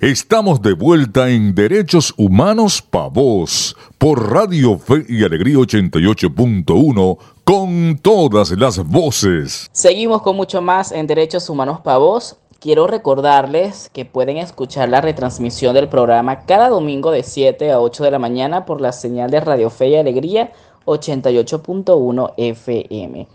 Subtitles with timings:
[0.00, 7.98] Estamos de vuelta en Derechos Humanos Pa' Voz por Radio Fe y Alegría 88.1 con
[8.02, 9.70] todas las voces.
[9.72, 12.36] Seguimos con mucho más en Derechos Humanos Pa' Voz.
[12.60, 18.04] Quiero recordarles que pueden escuchar la retransmisión del programa cada domingo de 7 a 8
[18.04, 20.52] de la mañana por la señal de Radio Fe y Alegría
[20.84, 23.26] 88.1 FM.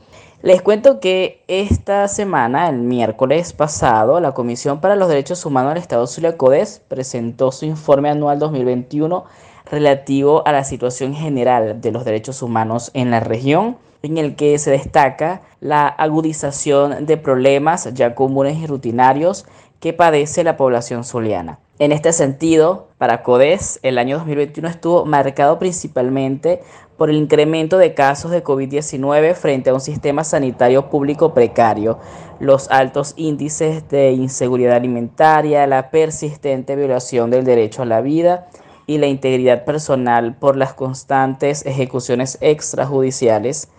[0.43, 5.83] Les cuento que esta semana, el miércoles pasado, la Comisión para los Derechos Humanos del
[5.83, 9.23] Estado Zulia Codes presentó su informe anual 2021
[9.69, 14.57] relativo a la situación general de los derechos humanos en la región, en el que
[14.57, 19.45] se destaca la agudización de problemas ya comunes y rutinarios
[19.79, 21.59] que padece la población zuliana.
[21.79, 26.61] En este sentido, para CODES, el año 2021 estuvo marcado principalmente
[26.95, 31.97] por el incremento de casos de COVID-19 frente a un sistema sanitario público precario,
[32.39, 38.47] los altos índices de inseguridad alimentaria, la persistente violación del derecho a la vida
[38.85, 43.69] y la integridad personal por las constantes ejecuciones extrajudiciales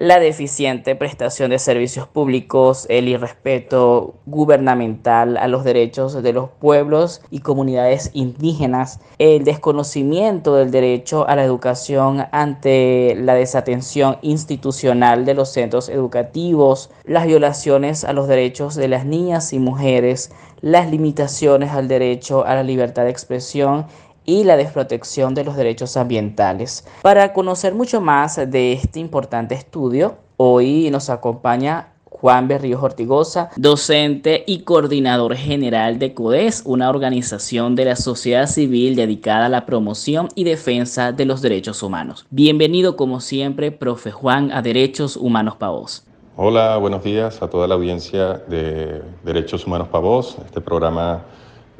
[0.00, 7.20] la deficiente prestación de servicios públicos, el irrespeto gubernamental a los derechos de los pueblos
[7.30, 15.34] y comunidades indígenas, el desconocimiento del derecho a la educación ante la desatención institucional de
[15.34, 21.72] los centros educativos, las violaciones a los derechos de las niñas y mujeres, las limitaciones
[21.72, 23.84] al derecho a la libertad de expresión
[24.24, 26.86] y la desprotección de los derechos ambientales.
[27.02, 31.88] Para conocer mucho más de este importante estudio, hoy nos acompaña
[32.20, 38.94] Juan Berrío Ortigosa, docente y coordinador general de CODES, una organización de la sociedad civil
[38.94, 42.26] dedicada a la promoción y defensa de los derechos humanos.
[42.28, 46.04] Bienvenido como siempre, profe Juan, a Derechos Humanos Pavos.
[46.36, 51.24] Hola, buenos días a toda la audiencia de Derechos Humanos Pavos, este programa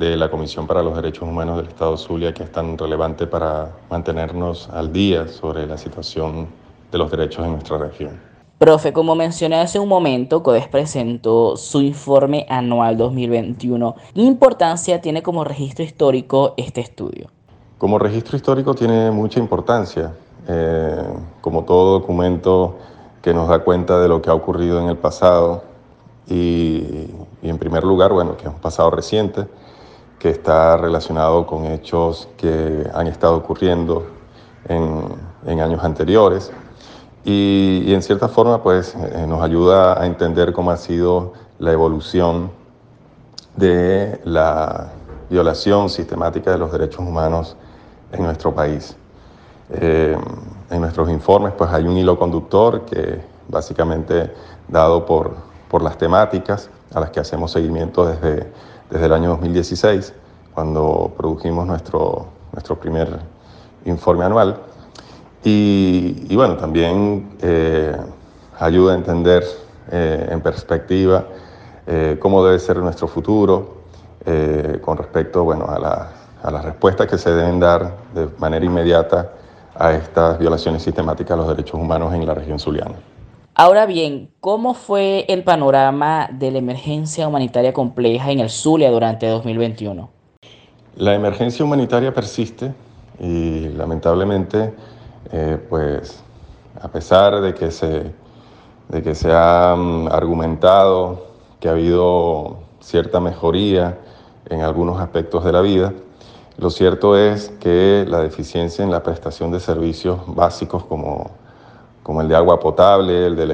[0.01, 3.71] de la Comisión para los Derechos Humanos del Estado Zulia, que es tan relevante para
[3.91, 6.49] mantenernos al día sobre la situación
[6.91, 8.19] de los derechos en nuestra región.
[8.57, 13.95] Profe, como mencioné hace un momento, CODES presentó su informe anual 2021.
[14.15, 17.29] ¿Qué importancia tiene como registro histórico este estudio?
[17.77, 20.15] Como registro histórico tiene mucha importancia.
[20.49, 21.03] Eh,
[21.43, 22.77] como todo documento
[23.21, 25.63] que nos da cuenta de lo que ha ocurrido en el pasado
[26.27, 27.07] y,
[27.43, 29.47] y en primer lugar, bueno, que es un pasado reciente,
[30.21, 34.07] que está relacionado con hechos que han estado ocurriendo
[34.69, 36.53] en, años anteriores
[37.25, 42.51] y, en cierta forma pues eh, nos ayuda a entender cómo ha sido la evolución
[43.57, 44.93] de la
[45.31, 47.57] violación sistemática de los derechos humanos
[48.13, 48.97] en nuestro país.
[49.73, 50.17] Eh,
[50.71, 54.31] en nuestros informes pues hay un hilo conductor que básicamente
[54.69, 55.35] dado por,
[55.71, 58.53] por las temáticas a las que hacemos seguimiento desde
[58.91, 60.13] desde el año 2016,
[60.55, 63.21] cuando produjimos nuestro, nuestro primer
[63.85, 64.61] informe anual.
[65.43, 67.97] Y, bueno, también eh,
[68.59, 69.45] ayuda a entender
[69.91, 71.25] eh, en perspectiva
[71.87, 73.81] eh, cómo debe ser nuestro futuro
[74.83, 76.11] con respecto bueno, a,
[76.43, 79.33] a las respuestas que se deben dar de manera inmediata
[79.75, 82.97] a estas violaciones sistemáticas de los derechos humanos en la región zuliana.
[83.63, 89.27] Ahora bien, ¿cómo fue el panorama de la emergencia humanitaria compleja en el Zulia durante
[89.27, 90.09] 2021?
[90.97, 92.73] La emergencia humanitaria persiste
[93.19, 94.73] y lamentablemente,
[95.31, 96.25] eh, pues,
[96.81, 98.15] a pesar de que se,
[98.89, 101.27] de que se ha mm, argumentado
[101.61, 103.99] que ha habido cierta mejoría
[104.49, 105.93] en algunos aspectos de la vida,
[106.57, 111.39] lo cierto es que la deficiencia en la prestación de servicios básicos como
[112.03, 113.47] como el de agua potable, el de,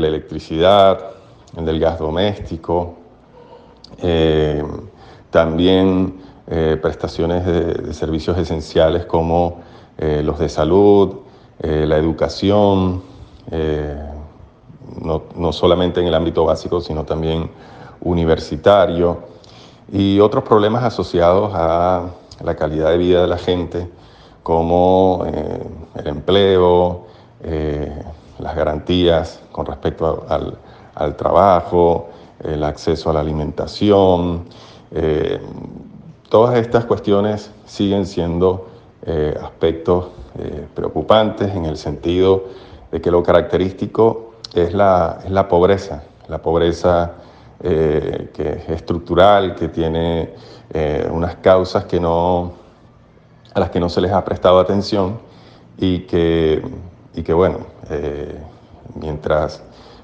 [0.00, 0.98] la electricidad,
[1.56, 2.96] el del gas doméstico,
[4.02, 4.62] eh,
[5.30, 9.60] también eh, prestaciones de, servicios esenciales como
[9.98, 11.16] eh, los de salud,
[11.62, 13.02] la educación,
[15.02, 17.50] no, no, solamente en el ámbito básico, sino también
[18.00, 19.18] universitario,
[19.92, 22.06] y otros problemas asociados a
[22.42, 23.90] la calidad de vida de la gente,
[24.42, 25.26] como
[25.94, 27.09] el empleo,
[27.42, 27.90] eh,
[28.38, 32.08] las garantías con respecto al, trabajo,
[32.42, 34.44] el acceso a la alimentación.
[34.92, 35.40] Eh,
[36.28, 38.68] todas estas cuestiones siguen siendo
[39.06, 40.08] eh, aspectos
[40.74, 42.44] preocupantes en el sentido
[42.92, 47.14] de que lo característico es la, es la pobreza, la pobreza
[47.60, 50.30] que es estructural, que tiene
[51.10, 52.52] unas causas que no,
[53.52, 55.18] a las que no se les ha prestado atención
[55.76, 56.62] y que
[57.14, 57.58] y que bueno,
[57.88, 58.38] eh,
[58.94, 59.62] mientras,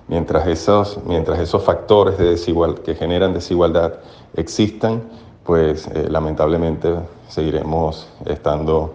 [0.08, 3.94] mientras, esos, mientras esos factores de desigual, que generan desigualdad
[4.34, 5.02] existan,
[5.44, 6.94] pues eh, lamentablemente
[7.28, 8.94] seguiremos estando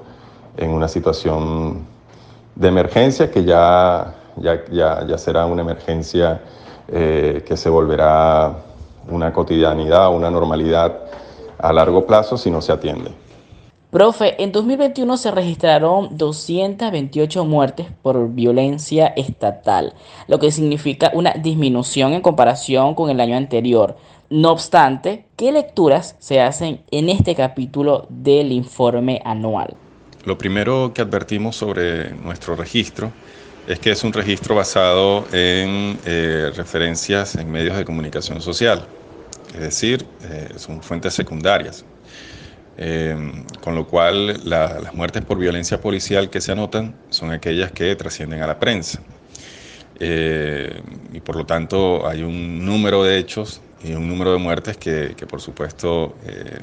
[0.57, 1.85] en una situación
[2.55, 4.65] de emergencia que ya, ya,
[5.05, 6.41] ya, será una emergencia
[6.89, 8.53] eh, que se volverá
[9.09, 10.99] una cotidianidad, una normalidad
[11.57, 13.20] a largo plazo si no se atiende.
[13.91, 19.93] Profe, en 2021 se registraron 228 muertes por violencia estatal,
[20.29, 23.97] lo que significa una disminución en comparación con el año anterior.
[24.29, 29.75] No obstante, ¿qué lecturas se hacen en este capítulo del informe anual?
[30.23, 33.11] Lo primero que advertimos sobre nuestro registro
[33.67, 38.85] es que es un registro basado en eh, referencias en medios de comunicación social,
[39.53, 41.83] es decir, eh, son fuentes secundarias.
[42.77, 47.95] Eh, con lo cual las muertes por violencia policial que se anotan son aquellas que
[47.95, 49.01] trascienden a la prensa.
[49.99, 50.81] Eh,
[51.13, 55.13] y por lo tanto hay un número de hechos y un número de muertes que,
[55.29, 56.59] por supuesto eh,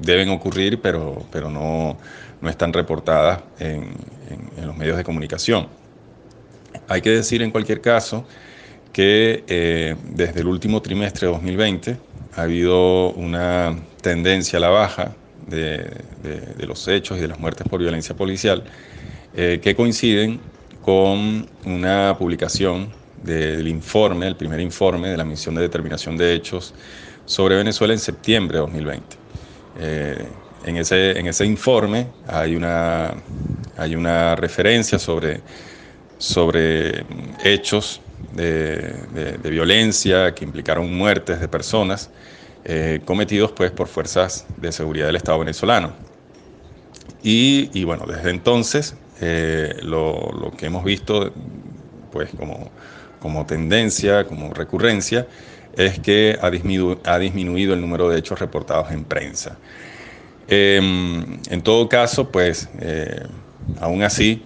[0.00, 1.98] deben ocurrir, pero, pero no,
[2.40, 3.94] no están reportadas en,
[4.56, 5.68] en, los medios de comunicación.
[6.88, 8.26] Hay que decir en cualquier caso
[8.92, 11.96] que desde el último trimestre de 2020
[12.34, 13.76] ha habido una
[14.06, 15.16] tendencia a la baja
[15.48, 15.90] de,
[16.64, 18.62] los hechos y de las muertes por violencia policial
[19.34, 20.38] eh, que coinciden
[20.80, 22.88] con una publicación
[23.24, 26.72] del informe, el primer informe de la misión de determinación de hechos
[27.24, 29.16] sobre Venezuela en septiembre de 2020.
[29.80, 30.24] Eh,
[30.66, 33.16] en, ese, informe hay una,
[34.36, 35.40] referencia sobre
[37.42, 38.00] hechos
[38.36, 42.08] de, violencia que implicaron muertes de personas
[42.68, 45.92] eh, cometidos pues, por fuerzas de seguridad del Estado venezolano.
[47.22, 51.32] Y, bueno, desde entonces eh, lo, que hemos visto
[52.10, 52.72] pues, como,
[53.20, 55.28] como tendencia, como recurrencia,
[55.76, 59.58] es que ha disminuido, el número de hechos reportados en prensa.
[60.48, 63.26] Em, en todo caso, pues eh,
[63.80, 64.42] aún así,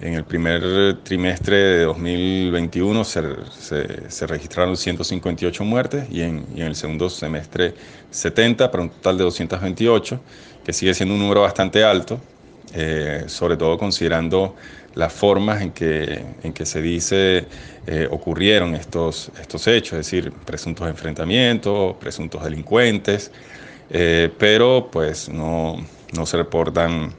[0.00, 3.22] en el primer trimestre de 2021 se,
[4.08, 7.74] se, registraron 158 muertes y en, y en, el segundo semestre
[8.10, 10.20] 70 para un total de 228,
[10.64, 12.20] que sigue siendo un número bastante alto,
[12.74, 14.56] eh, sobre todo considerando
[14.94, 17.46] las formas en que, en que se dice
[17.86, 23.30] eh, ocurrieron estos, estos hechos, es decir, presuntos enfrentamientos, presuntos delincuentes,
[23.90, 25.76] eh, pero pues no,
[26.12, 27.12] no se reportan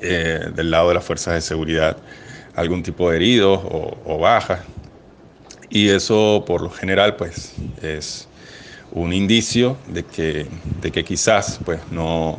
[0.00, 1.96] eh, del lado de las fuerzas de seguridad
[2.54, 4.60] algún tipo de heridos o, bajas.
[5.70, 8.28] Y eso por lo general pues es
[8.92, 10.46] un indicio de que,
[10.80, 12.38] de que quizás pues no,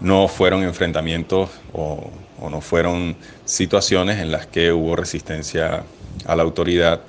[0.00, 2.10] no fueron enfrentamientos o,
[2.50, 3.16] no fueron
[3.46, 5.82] situaciones en las que hubo resistencia
[6.26, 7.00] a la autoridad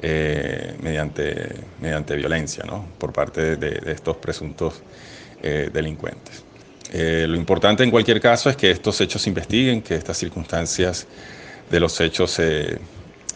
[0.00, 2.86] eh, mediante, mediante violencia ¿no?
[2.96, 4.80] por parte de, estos presuntos
[5.42, 6.42] eh, delincuentes.
[6.92, 11.06] Eh, lo importante en cualquier caso es que estos hechos se investiguen, que estas circunstancias
[11.70, 12.78] de los hechos se,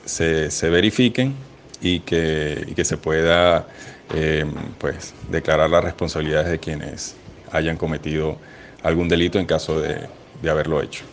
[0.05, 1.35] se, verifiquen
[1.81, 3.67] y que, que, se pueda
[4.15, 4.47] eh,
[4.79, 7.15] pues, declarar las responsabilidades de quienes
[7.51, 8.39] hayan cometido
[8.83, 10.09] algún delito en caso de,
[10.41, 11.05] de haberlo hecho.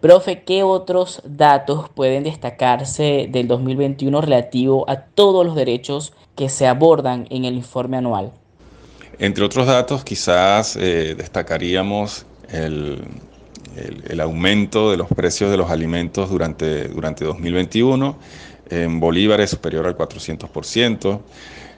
[0.00, 6.66] Profe, ¿qué otros datos pueden destacarse del 2021 relativo a todos los derechos que se
[6.66, 8.32] abordan en el informe anual?
[9.18, 13.00] Entre otros datos, quizás eh, destacaríamos el,
[14.20, 18.16] aumento de los precios de los alimentos durante, durante 2021.
[18.70, 21.20] En bolívares superior al 400%.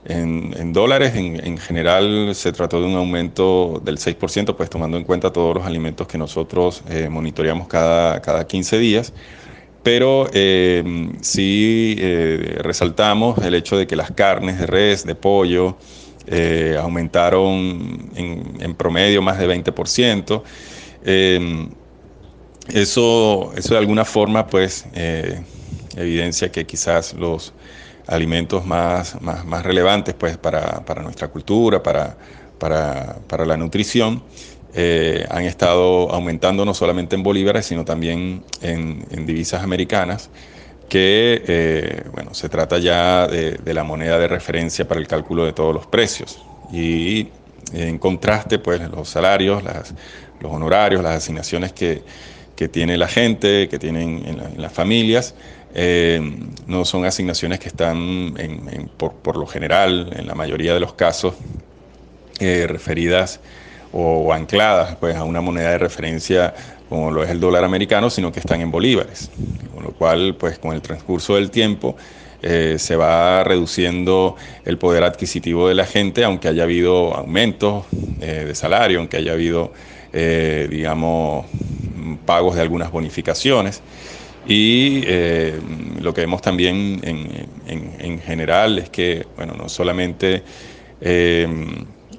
[0.05, 5.03] En, en dólares, en, general, se trató de un aumento del 6%, pues tomando en
[5.03, 9.13] cuenta todos los alimentos que nosotros eh, monitoreamos cada, cada 15 días.
[9.83, 10.83] Pero eh,
[11.21, 11.97] sí
[12.59, 15.77] resaltamos el hecho de que las carnes de res, de pollo,
[16.27, 20.43] eh, aumentaron en, promedio más de 20%.
[21.05, 21.67] Eh,
[22.73, 25.41] eso, eso de alguna forma pues eh,
[25.95, 27.53] evidencia que quizás los
[28.07, 32.17] alimentos más, más, relevantes pues para, nuestra cultura, para,
[32.59, 34.21] para, la nutrición,
[35.29, 40.29] han estado aumentando no solamente en bolívares, sino también en divisas americanas
[40.89, 45.53] que eh, bueno, se trata ya de, la moneda de referencia para el cálculo de
[45.53, 46.41] todos los precios.
[46.71, 47.27] Y
[47.73, 49.63] en contraste, pues los salarios,
[50.39, 52.03] los honorarios, las asignaciones que,
[52.71, 55.35] tiene la gente, que tienen en, las familias,
[55.75, 56.19] eh,
[56.65, 58.33] no son asignaciones que están
[58.97, 61.35] por, lo general, en la mayoría de los casos,
[62.39, 63.39] eh, referidas
[63.91, 66.53] o, ancladas pues, a una moneda de referencia
[66.89, 69.29] como lo es el dólar americano, sino que están en bolívares,
[69.73, 71.95] con lo cual, pues con el transcurso del tiempo,
[72.41, 77.85] eh, se va reduciendo el poder adquisitivo de la gente, aunque haya habido aumentos
[78.21, 79.71] eh, de salario, aunque haya habido,
[80.13, 81.45] digamos,
[82.25, 83.81] pagos de algunas bonificaciones.
[84.47, 85.01] Y
[86.01, 90.41] lo que vemos también en, general es que, bueno, no solamente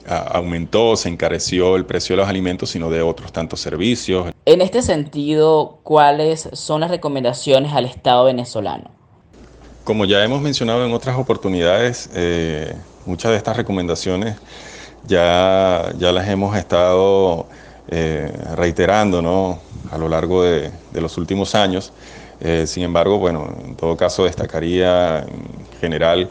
[0.08, 4.32] aumentó, se encareció el precio de los alimentos, sino de otros tantos servicios.
[4.44, 8.90] En este sentido, ¿cuáles son las recomendaciones al Estado venezolano?
[9.84, 12.74] Como ya hemos mencionado en otras oportunidades, eh,
[13.06, 14.36] muchas de estas recomendaciones
[15.06, 17.46] ya, ya las hemos estado
[17.88, 19.60] eh, reiterando ¿no?
[19.90, 21.92] a lo largo de, los últimos años.
[22.40, 26.30] Eh, sin embargo, bueno, en todo caso destacaría en general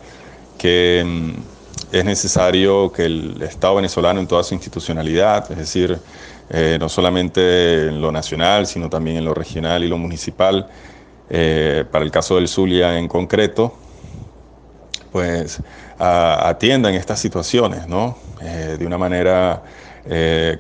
[0.58, 1.57] que mm,
[1.92, 5.98] es necesario que el Estado venezolano en toda su institucionalidad, es decir,
[6.50, 10.68] eh, no solamente en lo nacional, sino también en lo regional y lo municipal,
[11.30, 13.76] eh, para el caso del Zulia en concreto,
[15.12, 15.62] pues
[16.00, 18.18] atiendan estas situaciones, ¿no?
[18.42, 19.64] Eh, de una manera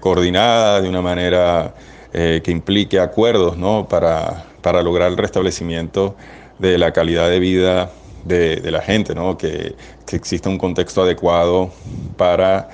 [0.01, 1.73] coordinada, de una manera
[2.11, 3.87] que implique acuerdos, ¿no?
[3.87, 6.17] Para, para lograr el restablecimiento
[6.59, 7.89] de la calidad de vida
[8.27, 9.37] de, la gente, ¿no?
[9.37, 11.71] que, que, exista un contexto adecuado
[12.17, 12.69] para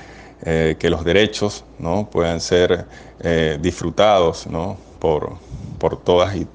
[0.46, 2.10] eh, que los derechos ¿no?
[2.10, 2.86] puedan ser
[3.22, 4.78] eh, disfrutados ¿no?
[5.00, 5.38] por,
[5.80, 6.48] por, todas y,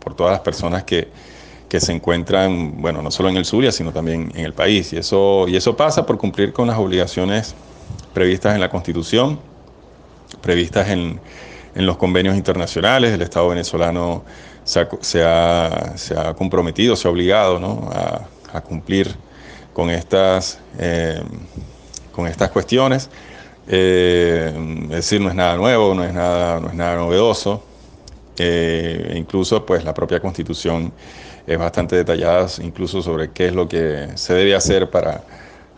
[0.00, 1.08] por todas las personas que,
[1.68, 4.92] que se encuentran, bueno, no solo en el Zulia, sino también en el país.
[4.92, 7.54] Y eso, y eso pasa por cumplir con las obligaciones
[8.12, 9.40] previstas en la Constitución,
[10.40, 11.20] previstas en,
[11.74, 13.12] en los convenios internacionales.
[13.12, 14.24] El Estado venezolano
[14.64, 17.90] se ha, se ha, comprometido, se ha obligado ¿no?
[17.92, 18.22] a,
[18.54, 19.14] a cumplir
[19.74, 21.20] con estas, eh,
[22.12, 23.10] con estas cuestiones.
[23.66, 24.52] Eh,
[24.84, 27.62] es decir, no es nada nuevo, no es nada, no es nada novedoso.
[28.36, 30.92] Eh, incluso pues la propia constitución
[31.46, 35.22] es bastante detallada incluso sobre qué es lo que se debe hacer para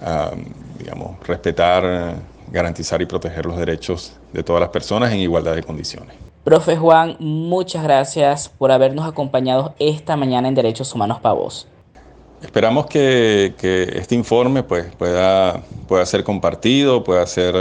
[0.01, 0.31] ah,
[0.79, 2.17] digamos, respetar,
[2.51, 6.17] garantizar y proteger los derechos de todas las personas en igualdad de condiciones.
[6.45, 11.67] Profe Juan, muchas gracias por habernos acompañado esta mañana en Derechos Humanos para Vos.
[12.43, 13.55] Esperamos que,
[13.95, 17.55] este informe pues, pueda, pueda ser compartido, pueda ser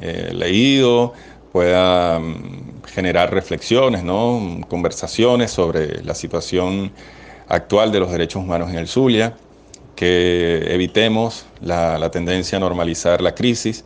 [0.00, 1.12] eh, leído,
[1.52, 4.60] pueda mm, generar reflexiones, ¿no?
[4.68, 6.92] conversaciones sobre la situación
[7.46, 9.34] actual de los derechos humanos en el Zulia,
[9.96, 13.84] que evitemos la, tendencia a normalizar la crisis,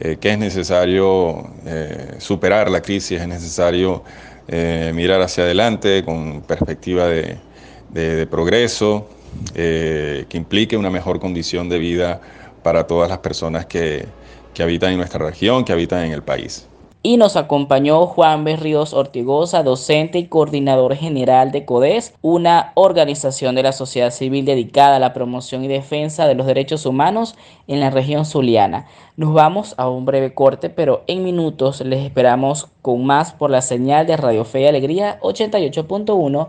[0.00, 4.02] eh, que es necesario eh, superar la crisis, es necesario
[4.48, 9.08] mirar hacia adelante con perspectiva de progreso,
[9.54, 12.20] eh, que implique una mejor condición de vida
[12.62, 14.06] para todas las personas que,
[14.54, 16.66] que habitan en nuestra región, que habitan en el país.
[17.06, 23.62] Y nos acompañó Juan Berríos Ortigosa, docente y coordinador general de CODES, una organización de
[23.62, 27.36] la sociedad civil dedicada a la promoción y defensa de los derechos humanos
[27.68, 28.86] en la región zuliana.
[29.16, 33.62] Nos vamos a un breve corte, pero en minutos les esperamos con más por la
[33.62, 36.48] señal de Radio Fe y Alegría 88.1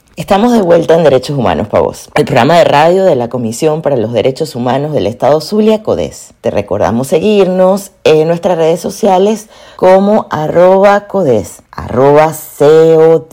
[0.21, 3.81] Estamos de vuelta en Derechos Humanos para Vos, el programa de radio de la Comisión
[3.81, 6.35] para los Derechos Humanos del Estado Zulia, CODES.
[6.41, 9.47] Te recordamos seguirnos en nuestras redes sociales
[9.77, 13.25] como arroba CODES, arroba C-O-D-H-E-Z.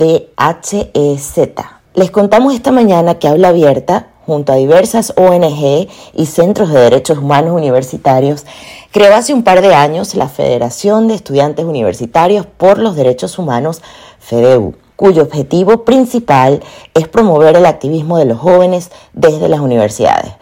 [1.93, 7.19] Les contamos esta mañana que Habla Abierta, junto a diversas ONG y centros de derechos
[7.19, 8.47] humanos universitarios,
[8.93, 13.83] creó hace un par de años la Federación de Estudiantes Universitarios por los Derechos Humanos,
[14.21, 16.61] FEDEU cuyo objetivo principal
[16.93, 20.33] es promover el activismo de los jóvenes desde las universidades,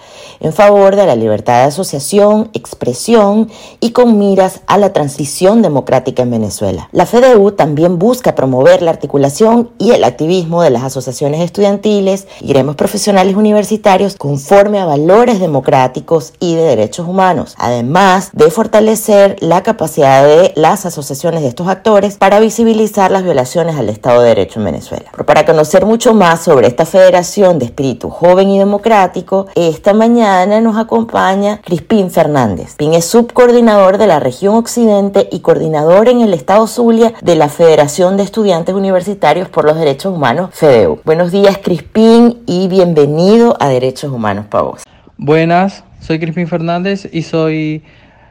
[0.40, 6.22] en favor de la libertad de asociación, expresión y con miras a la transición democrática
[6.22, 6.88] en Venezuela.
[6.92, 12.48] La FEDEU también busca promover la articulación y el activismo de las asociaciones estudiantiles y
[12.48, 19.62] gremios profesionales universitarios conforme a valores democráticos y de derechos humanos, además de fortalecer la
[19.62, 24.45] capacidad de las asociaciones de estos actores para visibilizar las violaciones al Estado de Derecho
[24.54, 25.10] en Venezuela.
[25.26, 30.76] Para conocer mucho más sobre esta Federación de Espíritu Joven y Democrático, esta mañana nos
[30.76, 32.76] acompaña Crispín Fernández.
[32.76, 37.48] Crispín es subcoordinador de la región Occidente y coordinador en el Estado Zulia de la
[37.48, 41.00] Federación de Estudiantes Universitarios por los Derechos Humanos, FEDEU.
[41.04, 44.82] Buenos días, Crispín, y bienvenido a Derechos Humanos para vos.
[45.18, 47.82] Buenas, soy Crispín Fernández y soy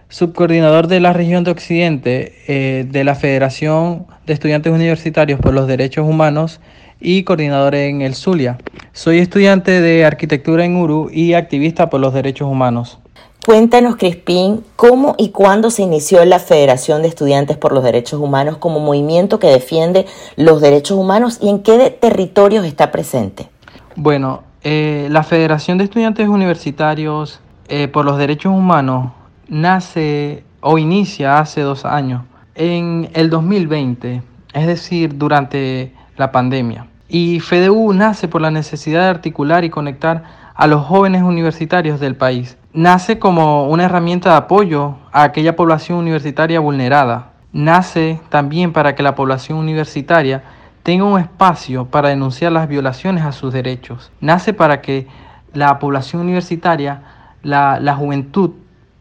[0.09, 5.67] subcoordinador de la región de Occidente eh, de la Federación de Estudiantes Universitarios por los
[5.67, 6.59] Derechos Humanos
[6.99, 8.57] y coordinador en el Zulia.
[8.93, 12.99] Soy estudiante de arquitectura en Uru y activista por los derechos humanos.
[13.45, 18.57] Cuéntanos, Crispín, cómo y cuándo se inició la Federación de Estudiantes por los Derechos Humanos
[18.57, 23.47] como movimiento que defiende los derechos humanos y en qué territorios está presente.
[23.95, 29.11] Bueno, eh, la Federación de Estudiantes Universitarios eh, por los Derechos Humanos
[29.47, 32.23] nace o inicia hace dos años,
[32.55, 34.23] en el 2020,
[34.53, 36.87] es decir, durante la pandemia.
[37.07, 40.23] Y FEDEU nace por la necesidad de articular y conectar
[40.55, 42.57] a los jóvenes universitarios del país.
[42.73, 47.33] Nace como una herramienta de apoyo a aquella población universitaria vulnerada.
[47.53, 50.43] Nace también para que la población universitaria
[50.83, 54.11] tenga un espacio para denunciar las violaciones a sus derechos.
[54.19, 55.07] Nace para que
[55.53, 57.01] la población universitaria,
[57.43, 58.51] la, la juventud,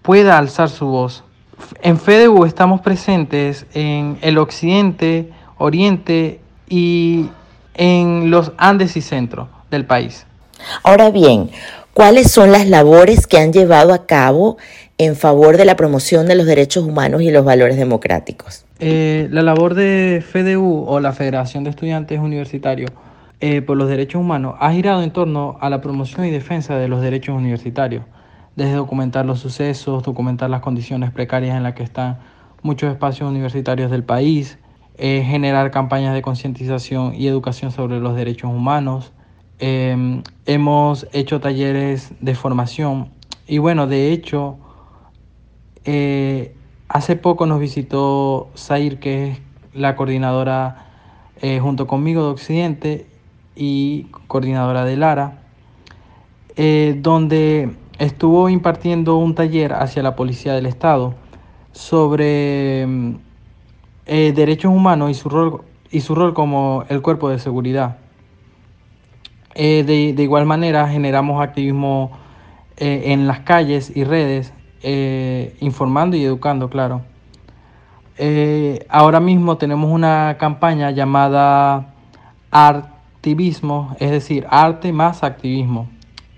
[0.04, 1.24] pueda alzar su voz.
[1.80, 7.30] En FEDEU estamos presentes en el occidente, oriente y
[7.72, 10.26] en los Andes y centro del país.
[10.82, 11.48] Ahora bien,
[11.94, 14.58] ¿cuáles son las labores que han llevado a cabo
[14.98, 18.66] en favor de la promoción de los derechos humanos y los valores democráticos?
[18.80, 22.90] Eh, la labor de FEDEU o la Federación de Estudiantes Universitarios
[23.40, 26.88] eh, por los Derechos Humanos ha girado en torno a la promoción y defensa de
[26.88, 28.02] los derechos universitarios
[28.56, 32.18] desde documentar los sucesos, documentar las condiciones precarias en las que están
[32.62, 34.58] muchos espacios universitarios del país,
[34.96, 39.12] eh, generar campañas de concientización y educación sobre los derechos humanos.
[39.58, 43.10] Em, hemos hecho talleres de formación
[43.46, 44.56] y bueno, de hecho,
[45.84, 46.54] eh,
[46.88, 49.40] hace poco nos visitó Zair, que es
[49.74, 50.86] la coordinadora
[51.42, 53.06] eh, junto conmigo de Occidente
[53.56, 55.38] y coordinadora de Lara,
[57.02, 61.14] donde estuvo impartiendo un taller hacia la Policía del Estado
[61.72, 63.14] sobre mm,
[64.06, 67.98] eh, derechos humanos y su rol, y su rol como el cuerpo de seguridad.
[69.54, 72.10] Eh, de, igual manera generamos activismo
[72.76, 74.52] eh, en las calles y redes,
[75.60, 77.00] informando y educando, claro.
[78.90, 81.94] ahora mismo tenemos una campaña llamada
[82.50, 85.88] Artivismo, es decir, arte más activismo.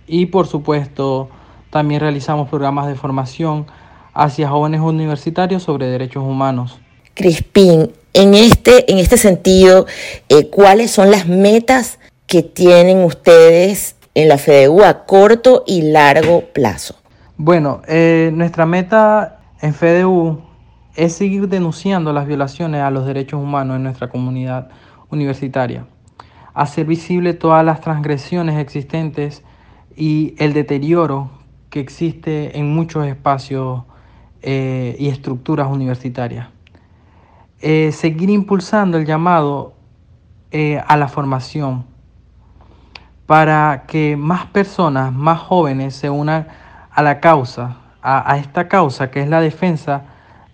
[0.07, 1.29] Y por supuesto,
[1.71, 3.67] también realizamos programas de formación
[4.15, 6.79] hacia jóvenes universitarios sobre derechos humanos.
[7.15, 9.87] Crispín, en este, en este sentido,
[10.29, 16.45] eh, ¿cuáles son las metas que tienen ustedes en la FEDEU a corto y largo
[16.53, 16.97] plazo?
[17.37, 20.43] Bueno, eh, nuestra meta en FEDEU
[20.95, 24.71] es seguir denunciando las violaciones a los derechos humanos en nuestra comunidad
[25.11, 25.87] universitaria,
[26.55, 29.43] hacer visible todas las transgresiones existentes
[29.95, 31.31] y el deterioro
[31.77, 33.83] que existe en muchos espacios
[34.41, 36.49] eh, y estructuras universitarias.
[37.61, 39.75] Eh, seguir impulsando el llamado
[40.53, 41.85] eh, a la formación
[43.27, 46.49] para que más personas, más jóvenes se unan
[46.91, 50.05] a la causa, a, esta causa que es la defensa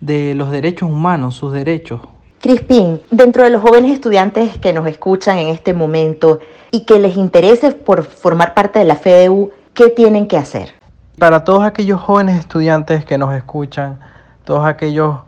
[0.01, 2.01] de los derechos humanos, sus derechos.
[2.41, 7.15] Crispín, dentro de los jóvenes estudiantes que nos escuchan en este momento y que les
[7.15, 10.82] interese por formar parte de la FEDEU, ¿qué tienen que hacer?
[11.17, 13.99] Para todos aquellos jóvenes estudiantes que nos escuchan,
[14.45, 15.19] todos aquellos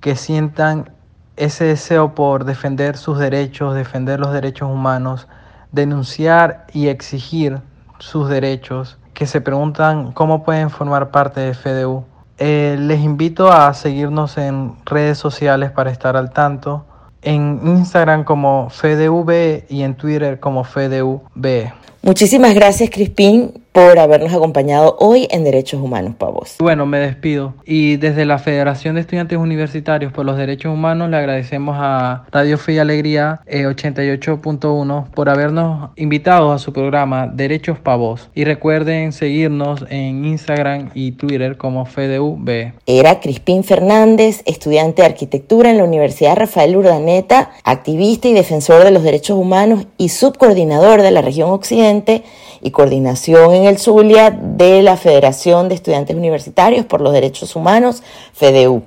[0.00, 0.90] que sientan
[1.36, 5.28] ese deseo por defender sus derechos, defender los derechos humanos,
[5.70, 7.60] denunciar y exigir
[7.98, 12.04] sus derechos, que se preguntan cómo pueden formar parte de FDU.
[12.38, 16.84] Eh, les invito a seguirnos en redes sociales para estar al tanto,
[17.22, 21.70] en Instagram como FDV y en Twitter como FDUB.
[22.02, 26.56] Muchísimas gracias, Crispín, por habernos acompañado hoy en Derechos Humanos Pavos.
[26.58, 27.54] Bueno, me despido.
[27.64, 32.58] Y desde la Federación de Estudiantes Universitarios por los Derechos Humanos le agradecemos a Radio
[32.58, 38.28] Fe y Alegría 88.1 eh, por habernos invitado a su programa Derechos Pavos.
[38.34, 42.72] Y recuerden seguirnos en Instagram y Twitter como FDUB.
[42.86, 48.90] Era Crispín Fernández, estudiante de arquitectura en la Universidad Rafael Urdaneta, activista y defensor de
[48.90, 52.22] los derechos humanos y subcoordinador de la región occidente
[52.62, 58.02] y coordinación en el Zulia de la Federación de Estudiantes Universitarios por los Derechos Humanos,
[58.32, 58.82] FEDEU,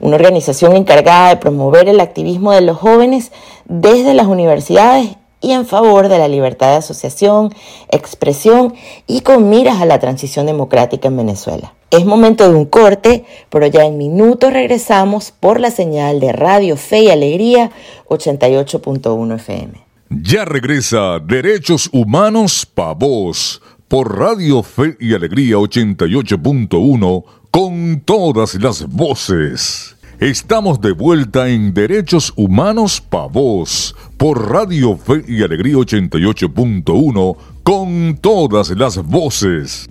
[0.00, 3.32] una organización encargada de promover el activismo de los jóvenes
[3.66, 7.52] desde las universidades y en favor de la libertad de asociación,
[7.90, 8.74] expresión
[9.06, 11.74] y con miras a la transición democrática en Venezuela.
[11.90, 16.76] Es momento de un corte, pero ya en minutos regresamos por la señal de Radio
[16.76, 17.70] Fe y Alegría
[18.08, 19.91] 88.1 FM.
[20.20, 28.86] Ya regresa Derechos Humanos Pa' Voz por Radio Fe y Alegría 88.1 con todas las
[28.88, 29.96] voces.
[30.20, 38.18] Estamos de vuelta en Derechos Humanos Pa' Voz por Radio Fe y Alegría 88.1 con
[38.20, 39.88] todas las voces.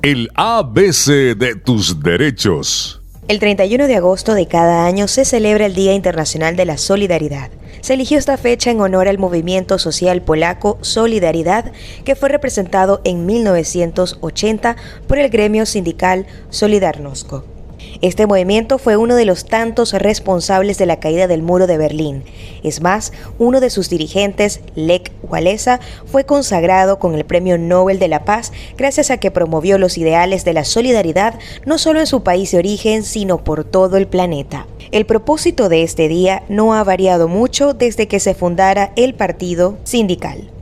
[0.00, 3.02] El ABC de tus derechos.
[3.26, 7.50] El 31 de agosto de cada año se celebra el Día Internacional de la Solidaridad.
[7.80, 11.72] Se eligió esta fecha en honor al movimiento social polaco Solidaridad,
[12.04, 17.57] que fue representado en 1980 por el gremio sindical Solidarnosco.
[18.00, 22.22] Este movimiento fue uno de los tantos responsables de la caída del muro de Berlín.
[22.62, 28.06] Es más, uno de sus dirigentes, Lech Walesa, fue consagrado con el Premio Nobel de
[28.06, 32.22] la Paz gracias a que promovió los ideales de la solidaridad no solo en su
[32.22, 34.68] país de origen, sino por todo el planeta.
[34.92, 39.76] El propósito de este día no ha variado mucho desde que se fundara el partido
[39.82, 40.52] sindical.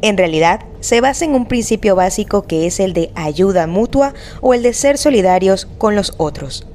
[0.00, 4.54] En realidad, se basa en un principio básico que es el de ayuda mutua o
[4.54, 6.66] el de ser solidarios con los otros.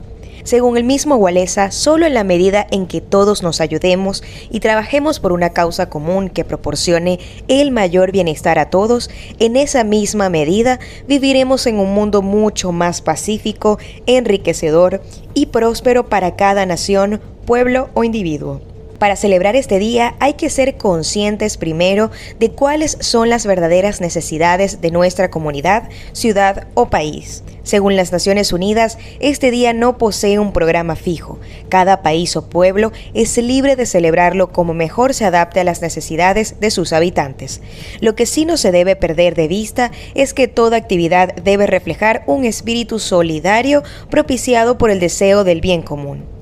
[0.43, 5.19] Según el mismo Walesa, solo en la medida en que todos nos ayudemos y trabajemos
[5.19, 10.79] por una causa común que proporcione el mayor bienestar a todos, en esa misma medida
[11.07, 15.01] viviremos en un mundo mucho más pacífico, enriquecedor
[15.33, 18.72] y próspero para cada nación, pueblo o individuo.
[18.99, 24.81] Para celebrar este día hay que ser conscientes primero de cuáles son las verdaderas necesidades
[24.81, 27.43] de nuestra comunidad, ciudad o país.
[27.63, 31.39] Según las Naciones Unidas, este día no posee un programa fijo.
[31.69, 36.59] Cada país o pueblo es libre de celebrarlo como mejor se adapte a las necesidades
[36.59, 37.61] de sus habitantes.
[38.01, 42.23] Lo que sí no se debe perder de vista es que toda actividad debe reflejar
[42.27, 46.32] un espíritu solidario propiciado por el deseo del bien común.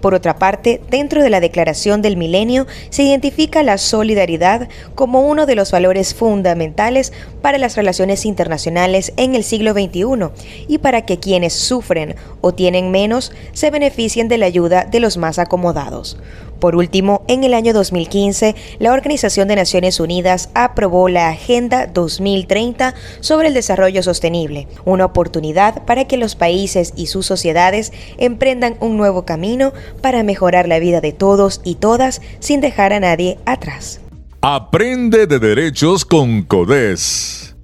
[0.00, 5.46] Por otra parte, dentro de la Declaración del Milenio se identifica la solidaridad como uno
[5.46, 10.30] de los valores fundamentales para las relaciones internacionales en el siglo XXI
[10.68, 15.16] y para que quienes sufren o tienen menos se beneficien de la ayuda de los
[15.16, 16.16] más acomodados.
[16.60, 22.94] Por último, en el año 2015, la Organización de Naciones Unidas aprobó la Agenda 2030
[23.20, 28.98] sobre el Desarrollo Sostenible, una oportunidad para que los países y sus sociedades emprendan un
[28.98, 34.00] nuevo camino para mejorar la vida de todos y todas sin dejar a nadie atrás.
[34.42, 37.56] Aprende de derechos con CODES.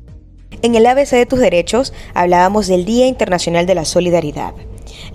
[0.62, 4.54] En el ABC de tus derechos hablábamos del Día Internacional de la Solidaridad.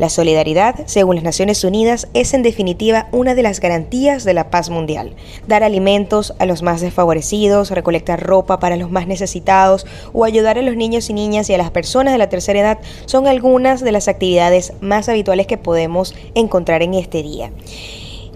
[0.01, 4.49] La solidaridad, según las Naciones Unidas, es en definitiva una de las garantías de la
[4.49, 5.13] paz mundial.
[5.47, 10.63] Dar alimentos a los más desfavorecidos, recolectar ropa para los más necesitados o ayudar a
[10.63, 13.91] los niños y niñas y a las personas de la tercera edad son algunas de
[13.91, 17.51] las actividades más habituales que podemos encontrar en este día.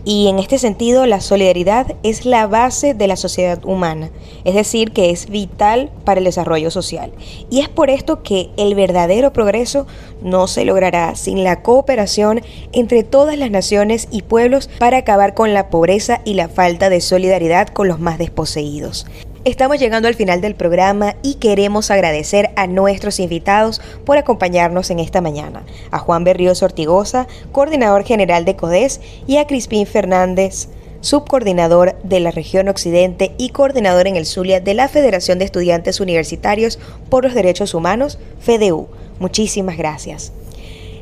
[0.08, 4.12] Y en este sentido, la solidaridad es la base de la sociedad humana,
[4.44, 7.12] es decir, que es vital para el desarrollo social.
[7.50, 9.88] Y es por esto que el verdadero progreso
[10.22, 12.42] no se logrará sin la cooperación
[12.72, 17.02] entre todas las naciones y pueblos para acabar con la pobreza y la falta de
[17.02, 19.08] solidaridad con los más desposeídos.
[19.46, 25.00] Estamos llegando al final del programa y queremos agradecer a nuestros invitados por acompañarnos en
[25.00, 25.64] esta mañana.
[25.92, 30.70] A Juan Berríos Ortigosa, coordinador general de CODES, y a Crispín Fernández,
[31.02, 36.00] subcoordinador de la región occidente y coordinador en el Zulia de la Federación de Estudiantes
[36.00, 36.80] Universitarios
[37.12, 38.88] por los Derechos Humanos, FEDEU.
[39.20, 40.34] Muchísimas gracias.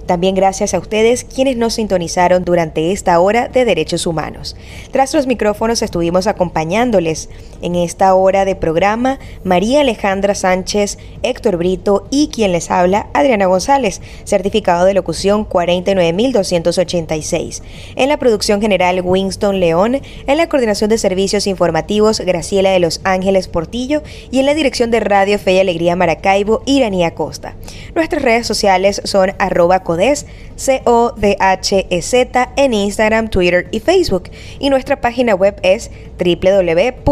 [0.06, 4.56] También gracias a ustedes quienes nos sintonizaron durante esta hora de Derechos Humanos.
[4.92, 7.30] Tras los micrófonos estuvimos acompañándoles
[7.62, 13.46] en esta hora de programa María Alejandra Sánchez, Héctor Brito y quien les habla, Adriana
[13.46, 17.64] González, certificado de locución 49286.
[17.96, 23.02] En la producción general Winston León, en la coordinación de servicios informativos Graciela de los
[23.04, 27.56] Ángeles Portillo y en la dirección de Radio Fe y Alegría Maracaibo, Iranía Costa.
[27.96, 30.26] Nuestras redes sociales son arroba CODES,
[30.56, 34.32] C-O-D-H-E-Z, en Instagram, Twitter y Facebook.
[34.60, 37.04] Y nuestra página web es www.codes.org.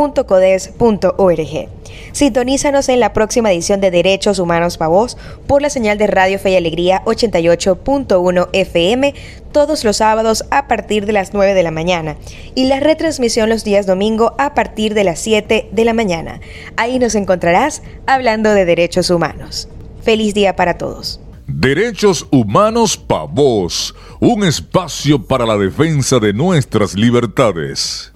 [2.14, 6.40] Sintonízanos en la próxima edición de Derechos Humanos para Voz por la señal de Radio
[6.40, 9.14] Fe y Alegría 88.1 FM
[9.52, 12.16] todos los sábados a partir de las 9 de la mañana
[12.56, 16.40] y la retransmisión los días domingo a partir de las 7 de la mañana.
[16.78, 19.68] Ahí nos encontrarás hablando de derechos humanos.
[20.02, 21.20] Feliz día para todos.
[21.48, 28.11] Derechos Humanos Pa' Voz, un espacio para la defensa de nuestras libertades.